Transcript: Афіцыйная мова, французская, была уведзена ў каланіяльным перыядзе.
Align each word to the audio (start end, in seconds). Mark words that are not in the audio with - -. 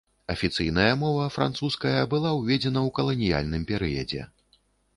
Афіцыйная 0.33 0.93
мова, 1.01 1.27
французская, 1.35 1.99
была 2.15 2.31
уведзена 2.39 2.79
ў 2.89 2.97
каланіяльным 2.99 3.69
перыядзе. 3.73 4.21